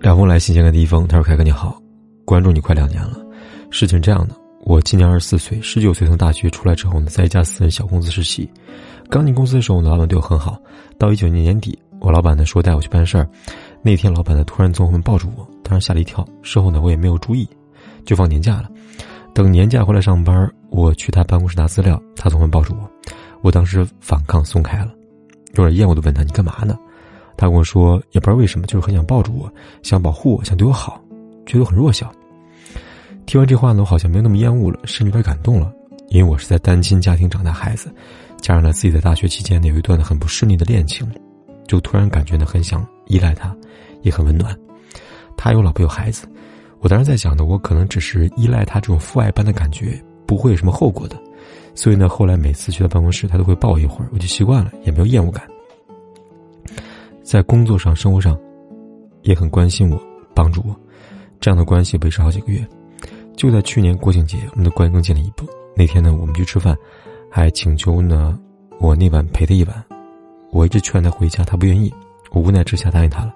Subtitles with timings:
[0.00, 1.06] 两封来信，先看第一封。
[1.08, 1.80] 他说：“凯哥你好，
[2.24, 3.18] 关注你快两年了。
[3.70, 8.48] 事情这样的，我今年二十四岁，十九岁从大学出来之后呢，在一家私人小公司实习。
[9.08, 10.58] 刚进公司的时候呢，老板对我很好。
[10.98, 13.28] 到一九年年底，我老板呢说带我去办事儿。
[13.82, 16.26] 那天老板呢突然从后面抱住我，当时吓了一跳。
[16.42, 17.48] 事后呢我也没有注意，
[18.04, 18.68] 就放年假了。
[19.32, 22.88] 等年假回来上班，我去他办公室拿资料，他从后面抱住我，
[23.42, 24.92] 我当时反抗松开了，
[25.54, 26.76] 有点厌恶的问他你干嘛呢？”
[27.36, 29.52] 他跟我说，也不知道为什么，就是很想抱住我，
[29.82, 31.00] 想保护我，想对我好，
[31.46, 32.10] 觉得我很弱小。
[33.26, 35.72] 听完这话呢，我好像没有那么厌恶了，甚至有点感动了，
[36.08, 37.92] 因为我是在单亲家庭长大孩子，
[38.40, 41.10] 加上了自己在大学期间呢有一段很不顺利的恋情，
[41.66, 43.54] 就突然感觉呢很想依赖他，
[44.02, 44.56] 也很温暖。
[45.36, 46.28] 他有老婆有孩子，
[46.80, 51.16] 我当时在想呢，我可能只是依赖他这种父爱般的感觉，不会有什么后果的，
[51.74, 55.42] 所以呢，后来每次去他办公室，他都会抱我一会儿，我就习惯了，也没有厌恶感。
[57.24, 58.38] 在工作上、生活上，
[59.22, 60.00] 也很关心我、
[60.34, 60.76] 帮助我，
[61.40, 62.64] 这样的关系维持好几个月。
[63.34, 65.46] 就在去年国庆节，我们的关系更近了一步。
[65.74, 66.76] 那天呢，我们去吃饭，
[67.30, 68.38] 还请求呢
[68.78, 69.84] 我那晚陪他一晚。
[70.52, 71.92] 我一直劝他回家，他不愿意。
[72.30, 73.34] 我无奈之下答应他了。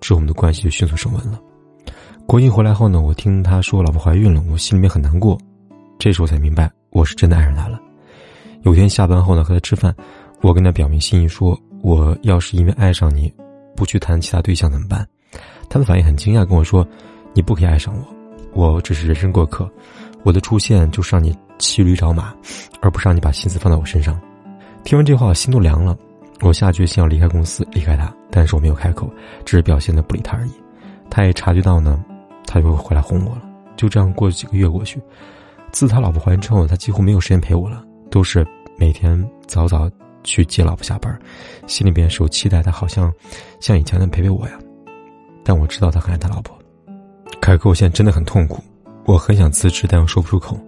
[0.00, 1.40] 之后我们的关系就迅速升温了。
[2.26, 5.38] 国庆回来后呢，我听他说老婆怀孕了，我心里面很难过。
[5.98, 7.80] 这时候才明白，我是真的爱上他了。
[8.62, 9.94] 有天下班后呢，和他吃饭，
[10.42, 11.58] 我跟他表明心意说。
[11.82, 13.32] 我要是因为爱上你，
[13.76, 15.06] 不去谈其他对象怎么办？
[15.68, 16.86] 他的反应很惊讶，跟我说
[17.34, 17.94] ：“你不可以爱上
[18.52, 19.70] 我，我只是人生过客，
[20.22, 22.34] 我的出现就是让你骑驴找马，
[22.80, 24.18] 而不是让你把心思放在我身上。”
[24.84, 25.96] 听完这话，我心都凉了。
[26.40, 29.10] 我下决心要离开公司，离开他，但是我没有开口，
[29.44, 30.52] 只是表现的不理他而已。
[31.10, 32.02] 他也察觉到呢，
[32.46, 33.42] 他就会回来哄我了。
[33.76, 35.00] 就这样过了几个月过去，
[35.72, 39.90] 自他老婆怀孕之后，他几乎没有时间陪我了，都是每天早早。
[40.28, 41.18] 去接老婆下班，
[41.66, 43.12] 心里边是有期待，他好像
[43.60, 44.58] 像以前能陪陪我呀。
[45.42, 46.56] 但我知道他很爱他老婆。
[47.40, 48.62] 凯哥，我现在真的很痛苦，
[49.06, 50.58] 我很想辞职，但又说不出口。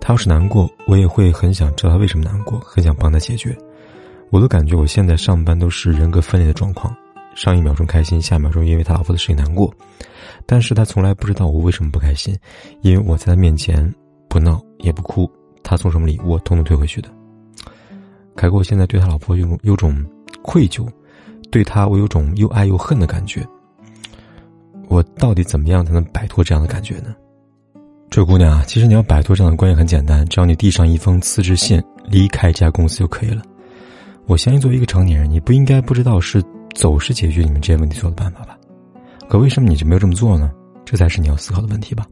[0.00, 3.56] 他要是难过，我也会很想知道他为什么难过，很想帮他解决。
[4.30, 6.94] 我都感觉我现在上班都是人格分裂的状况，
[7.34, 9.72] 上一秒钟开心，下一秒钟因为他老婆的事情难过。
[10.46, 12.36] 但是他从来不知道我为什么不开心，
[12.82, 13.92] 因为我在他面前
[14.28, 15.30] 不闹也不哭，
[15.62, 17.08] 他送什么礼物，我统统退回去的。
[18.36, 20.04] 凯哥，我现在对他老婆有有种
[20.42, 20.86] 愧疚，
[21.50, 23.46] 对他我有种又爱又恨的感觉。
[24.88, 27.14] 我到底怎么样才能摆脱这样的感觉呢？
[28.10, 33.42] 这姑娘啊，其实你要摆脱这样的关系很简单，只要你递上一封辞职信，离开这家公司就可以了。
[34.26, 36.42] 我相信作为一个成年人，你不应该不知道是
[36.74, 38.58] 走是解决你们这些问题所有的办法吧？
[39.28, 40.52] 可为什么你就没有这么做呢？
[40.84, 42.06] 这才是你要思考的问题吧。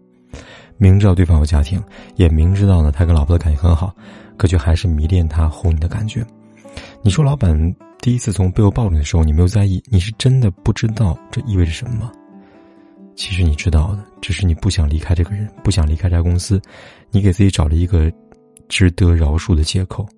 [0.81, 1.81] 明知道对方有家庭，
[2.17, 3.95] 也明知道呢他跟老婆的感情很好。
[4.37, 6.25] 可却还是迷恋他哄你的感觉。
[7.03, 7.55] 你说老板
[8.01, 12.13] 第一次从背后抱你的时候，你没有在意，你是真的不知道这意味着什么吗？
[13.15, 16.59] 其实你知道的，只是你不想离开这个人，不想离开这家公司，
[17.11, 18.11] 你给自己找了一个
[18.67, 20.09] 值得饶恕的借口。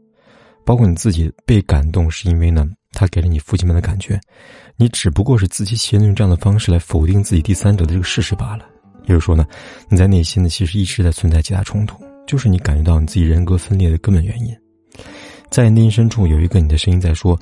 [0.65, 4.21] 包括你自己被感动，是因为呢，他给了你父亲们的感觉，
[4.77, 8.67] 你只不过是自欺欺人，用这样的方式来否定自己第三者的这个事实罢了。
[9.02, 9.46] 也就是说呢，
[9.88, 11.96] 你在内心呢，其实一直在存在极大冲突。
[12.26, 14.56] 就是你感觉到你自己人格分裂的根本原因，
[15.50, 17.38] 在内心深处有一个你的声音在说，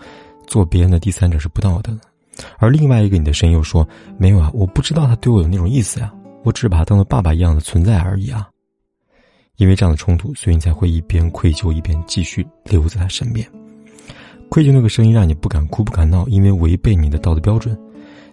[0.47, 2.01] 做别人的第三者是不道德的，
[2.59, 3.87] 而另外一个你的声音又说，
[4.19, 6.11] 没有啊，我不知道他对我有那种意思呀，
[6.45, 8.49] 我只是把他当做爸爸一样的存在而已啊。
[9.57, 13.47] 因为这样的冲突，所以你才会一边愧疚一边继续留在他身边。
[14.49, 17.79] 愧疚那个声音让你不敢哭不敢闹，因为违背你的道德标准。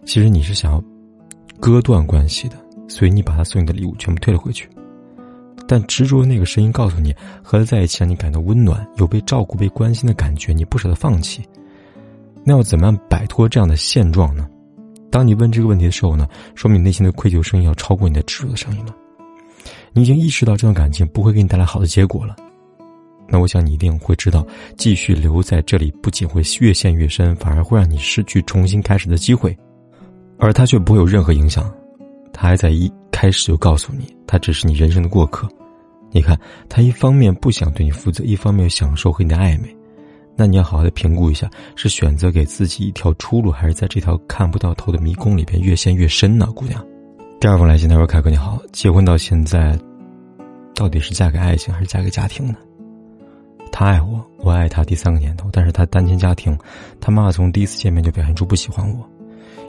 [0.05, 0.81] 其实你是想要
[1.59, 2.55] 割断关系的，
[2.87, 4.67] 所以你把他送你的礼物全部退了回去。
[5.67, 11.43] 但执着的那个声音告诉你，和他在一起让你感到温暖，有被照顾、被关心的感觉，你不舍得放弃。
[12.43, 14.47] 那要怎么样摆脱这样的现状呢？
[15.11, 18.95] 当你问这个问题的时候呢，说明你内心的愧疚声音要超过你的执着的声音了。
[19.91, 22.35] 你已经意识到这段感情不会给你带来好的结果了。
[23.27, 24.45] 那我想你一定会知道，
[24.77, 29.57] 继续留在这里不仅会越陷越深，反而会让你失去重新开始的机会，
[30.37, 31.69] 而他却不会有任何影响。
[32.39, 35.49] 他还在一开始就告诉你，他只是你人生的过客。
[36.11, 36.39] 你看，
[36.69, 39.75] 他一方面不想对你负责，一方面又享受和你的暧昧，
[40.35, 46.47] 那你要好好的评估一下，是选择给自己一条出路，还是在这条看不到头的迷宫里边越陷越深呢？
[46.55, 46.85] 姑娘，
[47.41, 49.77] 第二封来信，他说：“凯哥你好，结婚到现在，
[50.75, 52.55] 到底是嫁给爱情还是嫁给家庭呢？
[53.71, 56.55] 他爱我，我爱他，第三个年头，但是他单亲家庭，
[57.01, 59.09] 他妈妈从第一次见面就表现出不喜欢我，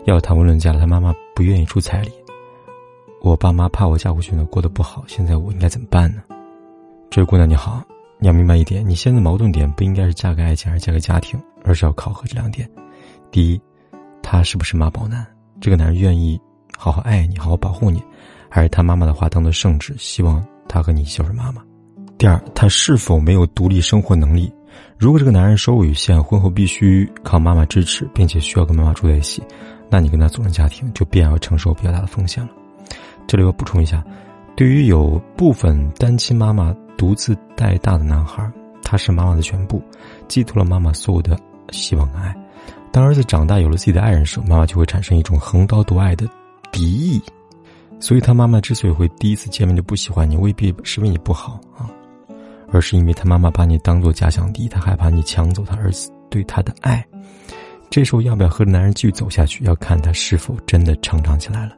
[0.05, 2.11] 要谈婚论嫁了，他妈妈不愿意出彩礼。”
[3.21, 5.05] 我爸妈怕我嫁过去呢，过得不好。
[5.07, 6.23] 现在我应该怎么办呢？
[7.11, 7.83] 这位姑娘你好，
[8.19, 12.69] 你要明白一点，你现在矛盾点不应该是嫁给爱情还是嫁给家庭，而是要考核这两点。
[13.31, 13.61] 第一，
[14.23, 15.27] 他是不是妈宝男？
[15.61, 16.41] 这个男人愿意
[16.77, 18.03] 好好爱你，好好保护你，
[18.49, 21.63] 还是他妈妈的话当做圣旨，希望他和你孝顺妈妈？
[22.17, 24.53] 第二，他是否没有独立生活能力？
[24.97, 29.43] 如果这个男人收入有限，婚后必须靠妈妈支持，并且需要跟妈妈住在一起，
[29.91, 32.51] 那你跟他组成家庭就必然要承受比较大的风险了。
[33.29, 34.03] 这里我补充一下，
[34.57, 38.51] 对于有部分单亲妈妈独自带大的男孩，
[38.83, 39.83] 他是妈妈的全部，
[40.29, 41.39] 寄托了妈妈所有的
[41.71, 42.35] 希望跟爱。
[42.91, 46.27] 当儿子长大有了自己的爱人时，妈妈就会产生一种横刀夺爱的
[46.73, 47.23] 敌意。
[48.01, 51.85] 所以他妈妈之所以会第一次见面就不喜欢你，未必是因为你不好啊。
[52.73, 57.05] 而是因为他妈妈把你当做假想敌，他害怕你抢走他儿子对他的爱。
[57.91, 61.77] 这时候要不要和男人继续走下去，要看他是否真的成长起来了。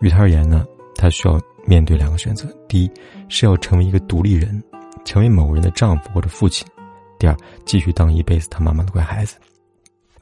[0.00, 0.64] 于他而言呢，
[0.94, 2.90] 他需要面对两个选择：第一，
[3.28, 4.62] 是要成为一个独立人，
[5.04, 6.66] 成为某人的丈夫或者父亲；
[7.18, 9.36] 第二，继续当一辈子他妈妈的乖孩子。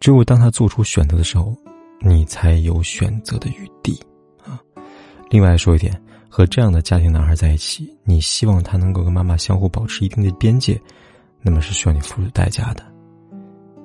[0.01, 1.55] 只有当他做出选择的时候，
[2.01, 3.99] 你才有选择的余地
[4.45, 4.61] 啊。
[5.31, 6.01] 另外说一点。
[6.37, 10.77] 和这样的家庭男孩在一起，你希望他能够跟妈妈相互保持一定的边界，
[11.41, 12.85] 那么是需要你付出代价的，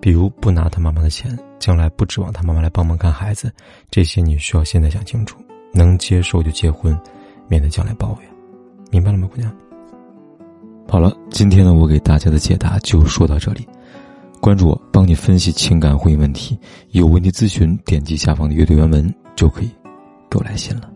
[0.01, 3.53] 比如不拿他妈妈的钱，将来不指望他妈妈来帮忙看孩子，
[3.91, 5.37] 这些你需要现在想清楚，
[5.71, 6.97] 能接受就结婚，
[7.47, 8.29] 免得将来抱怨，
[8.91, 9.51] 明白了吗，姑娘？
[10.87, 13.67] 好了，今天呢，我给大家的解答就说到这里，
[14.41, 16.57] 关注我，帮你分析情感婚姻问题，
[16.91, 19.69] 有问题咨询，点击下方的阅读原文就可以
[20.29, 20.89] 给我来信了。